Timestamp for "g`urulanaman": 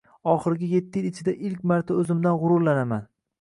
2.45-3.07